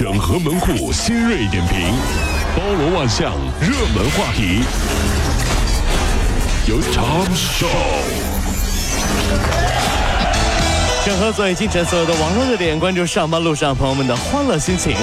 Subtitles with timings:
[0.00, 1.78] 整合门户新锐点评，
[2.56, 4.62] 包罗万象，热门话题。
[6.66, 7.66] 由 Tom Show
[11.04, 14.96] 整合最精准所有的网络热点，关注上班路上朋友们的欢乐心情。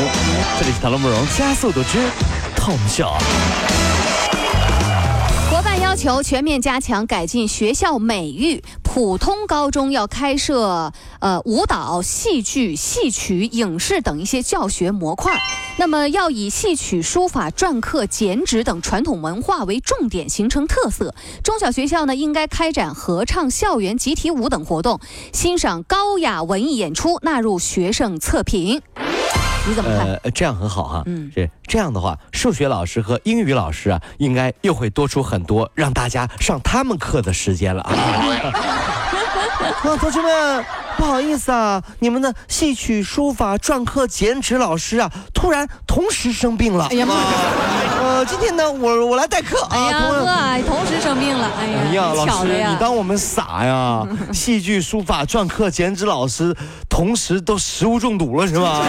[0.60, 2.00] 这里是唐乐慕容加速度之
[2.56, 3.14] Tom Show。
[5.52, 8.64] 国办要求全面加强改进学校美育，
[8.98, 15.38] 普通高中要开设呃舞蹈、戏剧、戏曲、影视等一些教学模块。
[15.78, 21.14] 那么要以戏曲、书法、篆刻、剪纸等传统文化为重点，形成特色。
[21.44, 25.00] 中小学校呢，应该开展合唱、校园集体舞等活动，
[25.32, 28.82] 欣赏高雅文艺演出纳入学生测评。
[29.68, 30.08] 你怎么看？
[30.24, 31.04] 呃，这样很好哈。
[31.06, 37.94] 嗯是这样的话，数学老师和英语老师啊，应该又会多出很多让大家上他们课的时间了啊。
[39.84, 40.66] 啊，同学们，
[40.98, 46.88] 不好意思啊，你们的戏曲、书法、篆刻、剪纸老师啊，突然同时生病了。
[46.90, 47.22] 哎呀妈呀！
[48.00, 49.70] 呃，今天呢，我我来代课啊。
[49.72, 54.06] 哎呀同呵，同时生病了，哎哎呀，老师，你当我们傻呀？
[54.34, 56.56] 戏剧、书法、篆刻、剪纸老师
[56.90, 58.82] 同时都食物中毒了是吧？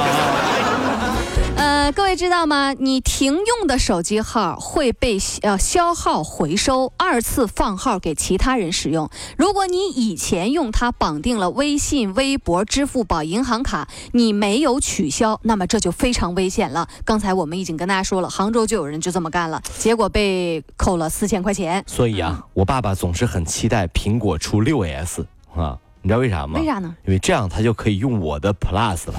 [1.89, 2.75] 呃，各位知道吗？
[2.75, 9.09] 你停用的手机号会被呃消耗回收，二次放号给其他人使用。
[9.39, 16.87] 如果你以前用它绑定了微信、微博、支付宝、银行卡，你没有取消，那么这就非常危险了。
[17.07, 21.83] 刚才我们已经跟大家说了，杭州就有人就这么干了，结果被扣了四千块钱。
[21.87, 26.61] 所以啊，我爸爸总是很期待苹果出六 S 啊，你知道为啥吗？
[26.61, 26.95] 为啥呢？
[27.07, 29.15] 因为这样他就可以用我的 Plus 了，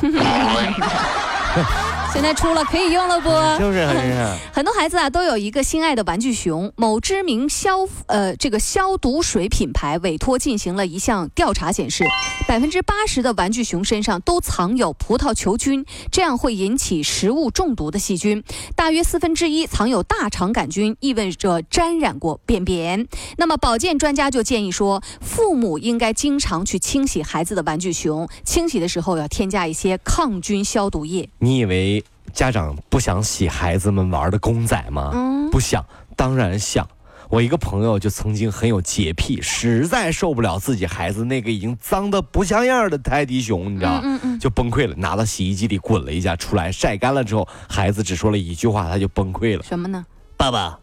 [2.11, 3.29] 现在出了可以用了不？
[3.29, 3.87] 是不是？
[3.87, 4.27] 是不是？
[4.51, 6.71] 很多孩子啊都有一个心爱的玩具熊。
[6.75, 12.03] 某知名消呃这个消毒水品牌委托进行了一项调查，显示
[12.47, 18.43] 百分之八十的玩具熊身上都藏有葡萄球菌，这样会引起食物中毒的细菌。
[18.75, 23.07] 大约四分之一藏有大肠杆菌，意味着沾染过便便。
[23.37, 31.29] 那么保健专家就建议说，父母应该经常去清洗孩子的玩具熊，清洗的时候要添加一些抗菌消毒液。
[31.39, 31.98] 你以为
[32.29, 35.11] 家长不想洗孩子们玩的公仔吗？
[35.13, 35.83] 嗯不想，
[36.15, 36.87] 当然想。
[37.27, 49.63] 我一个朋友就曾经很有洁癖，实在受不了自己孩子那个已经脏的不像样的泰迪熊，你知道，嗯嗯就崩溃了，拿到洗衣机里滚了一下，出来晒干了之后，孩子只说了一句话，他就崩溃了。
[49.63, 50.03] 什么呢？
[50.37, 50.79] 爸爸，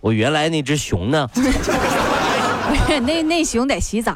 [0.00, 1.28] 我原来那只熊呢？
[3.06, 4.12] 那那熊得洗澡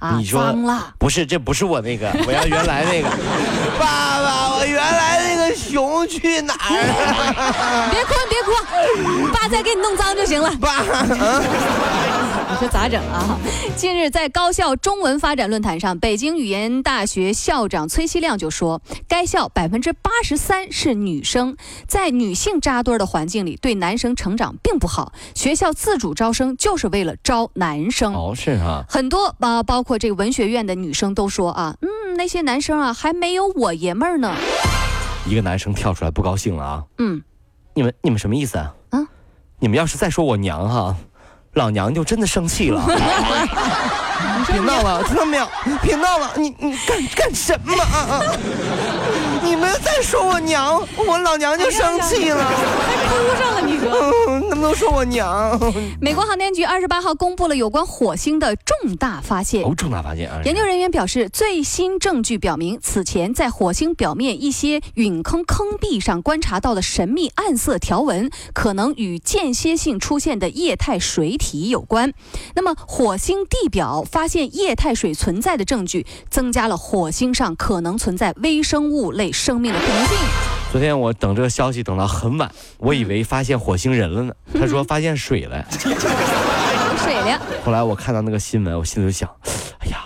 [0.00, 0.94] 啊，你说脏了。
[0.98, 3.08] 不是，这不是我那个，我要原来那个。
[3.78, 4.03] 爸
[6.06, 7.90] 去哪儿了？
[7.90, 10.50] 别哭，别哭，爸再给你弄脏就行了。
[10.60, 10.82] 爸，
[12.50, 13.38] 你说咋整啊？
[13.76, 21.56] 近日在高校中文发展论坛上，北京语言大学校长崔希亮就说，该校百分之八十三是女生，
[21.88, 25.12] 在女性扎堆的环境里，对男生成长并不好。
[25.34, 28.14] 学校自主招生就是为了招男生。
[28.14, 34.34] 哦，是啊、很多啊、包括这个文学院的女生都说啊，嗯，那些男生啊还没有我爷们儿呢。
[35.26, 36.84] 一个男生跳出来不高兴了啊！
[36.98, 37.22] 嗯，
[37.74, 38.74] 你们你们什么意思啊？
[38.90, 39.00] 啊
[39.58, 40.94] 你们要是再说我娘哈，
[41.54, 42.84] 老娘就真的生气了。
[44.46, 45.48] 别闹了，听到没有？
[45.82, 48.20] 别闹了，你你干干什么啊？
[50.04, 52.44] 说我娘，我老娘就生气了。
[52.44, 53.90] 还哭上了，你说。
[54.28, 55.58] 嗯，能不能说我娘？
[56.00, 59.64] 美国航天局二十八号公布了有关火星的重大发现。
[59.64, 60.40] 哦，重大发现啊！
[60.44, 72.12] 研究人员表示，最新证据表明，此前在火星表面一些陨坑坑壁上观察到的神秘暗色条纹，可能与间歇性出现的液态水体有关。
[72.54, 79.78] 那么，火星地表发现液态水存在的证据，增加了火星上可能存在微生物类生命的
[80.72, 84.34] 昨天我等这个消息等到很晚，我以为发现火星人了呢。
[84.58, 85.64] 他说发现水了。
[85.84, 85.90] 有
[86.98, 89.28] 水了，后来我看到那个新闻，我心里就想，
[89.80, 89.98] 哎呀，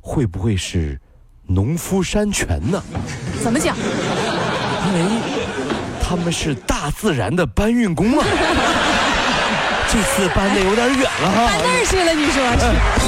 [0.00, 1.00] 会不会是
[1.46, 2.80] 农夫山泉呢？
[3.42, 3.76] 怎么讲？
[4.86, 5.00] 因为
[6.00, 8.24] 他们是大自然的搬运工啊。
[9.90, 11.46] 这次搬的有点远了哈。
[11.48, 12.12] 搬那儿去了？
[12.12, 13.07] 你说是？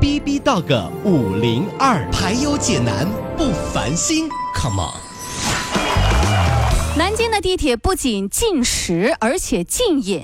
[0.00, 3.04] B B Dog 五零二，排忧解难
[3.36, 4.94] 不烦心，Come on！
[6.96, 10.22] 南京的地铁不仅禁食，而且禁饮。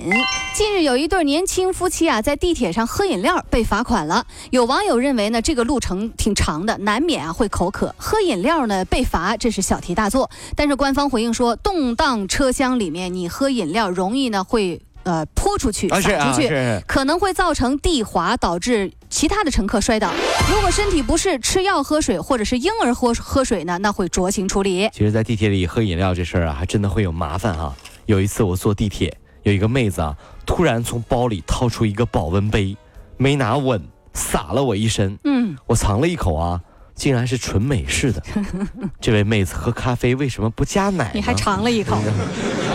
[0.53, 4.25] 近日有一对年轻夫妻啊，在地铁上喝饮料被罚款了。
[4.49, 10.29] 有网友认为呢，这个路程挺长的，难免啊会口渴，喝饮料呢被罚，这是小题大做。
[10.55, 14.81] 但是官方回应说，动荡车厢里面你喝饮料容易呢会。
[15.05, 16.49] 呃，泼出去，洒出去，
[16.87, 20.11] 可能会造成地滑，导致其他的乘客摔倒。
[20.51, 24.89] 如果身体不适，吃药喝水，或者是婴儿喝喝水呢，那会酌情处理。
[24.91, 27.71] 其实，在地铁里喝饮料这事儿啊，还真的会有麻烦啊。
[28.07, 32.75] 有一次我坐地铁，有一个妹子啊，突然从包里掏出一个保温杯，
[33.17, 33.79] 没拿稳，
[34.13, 35.15] 洒了我一身。
[35.23, 36.59] 嗯，我尝了一口啊，
[36.95, 38.23] 竟然是纯美式的。
[38.99, 41.11] 这位妹子喝咖啡为什么不加奶？
[41.13, 41.95] 你还尝了一口。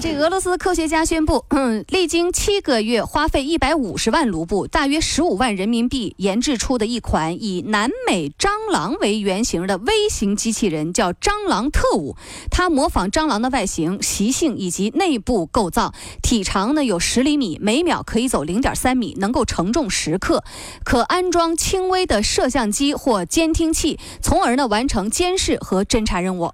[0.00, 1.44] 这俄罗斯科学家宣布，
[1.88, 12.14] 历经七个月，花费一百五十万卢布，大约十五万人民币研制出的一款以南美蟑螂为原型的微型机器人，叫蟑螂特务。
[12.48, 15.92] 它模仿蟑螂的外形、习性以及内部构造，
[16.22, 20.44] 体长呢有十厘米，每秒可以走零点三米，能够承重十克，
[20.84, 26.52] 可安装轻微的摄像机或监听器，从而呢完成监视和侦查任务。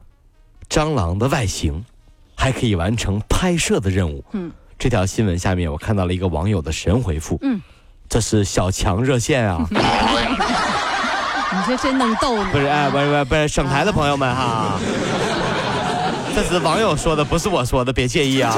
[0.70, 1.84] 蟑螂的外形。
[2.44, 4.22] 还可以完成拍摄的任务。
[4.32, 7.38] 嗯，这条新闻下面我看到了一个网友的神回复。
[7.40, 7.58] 嗯，
[8.06, 9.66] 这是小强热线啊。
[9.72, 9.74] 你
[11.66, 14.78] 这真能逗不是哎，不是不是不是省台的朋友们哈，
[16.36, 18.54] 这是网友说的，不是我说的，别介意啊。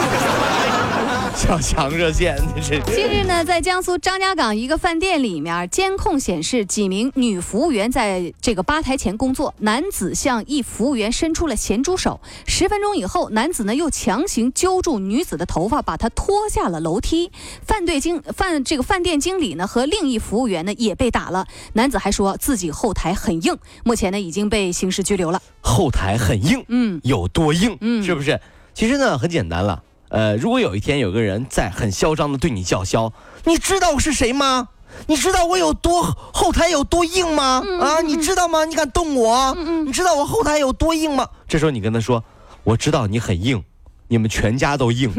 [1.47, 2.83] 小强热线，这是。
[2.95, 12.23] 近日呢，在江苏张家港一个饭店里面，监控显示几名女服务员在这个吧台前工作，男子向一服务员伸出了咸猪手。
[12.47, 17.31] 十分钟以后，男子呢又强行揪住女子的头发，把她拖下了楼梯。
[17.67, 21.47] 饭队经饭这个饭店经理呢和另一服务员呢也被打了。
[21.75, 25.43] 男子还说自己后台很硬，目前呢已经被刑事拘留了。
[25.61, 27.77] 后台很硬，嗯，有多硬？
[27.83, 28.41] 嗯，是不是？
[28.73, 29.83] 其实呢很简单了。
[30.09, 33.13] 呃，如果有一天有个人在很嚣张的对你叫嚣，
[33.45, 34.69] 你知道我是谁吗？
[35.09, 37.63] 你知道我有多后台有多硬吗？
[37.81, 38.65] 啊，你知道吗？
[38.65, 39.55] 你敢动我？
[39.85, 41.29] 你知道我后台有多硬吗？
[41.47, 42.23] 这时候你跟他说，
[42.65, 43.63] 我知道你很硬，
[44.09, 45.13] 你们全家都硬，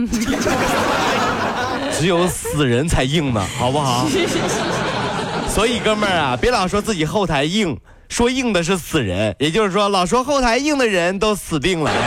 [1.99, 4.07] 只有死人才硬呢，好不好？
[5.49, 7.77] 所以哥们儿啊，别老说自己后台硬，
[8.09, 11.99] 说硬的是死人，也就是说，老说后台硬的人都死定了呀。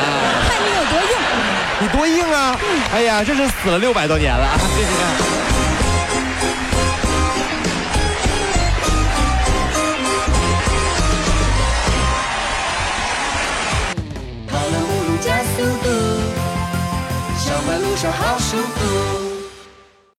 [1.81, 2.59] 你多硬啊！
[2.93, 5.40] 哎呀，这是死了六百多年了。